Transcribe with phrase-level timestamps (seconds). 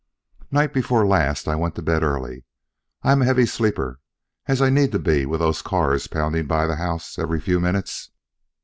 [0.49, 2.43] Night before last I went to bed early.
[3.03, 3.99] I am a heavy sleeper,
[4.47, 8.09] as I need to be with those cars pounding by the house every few minutes.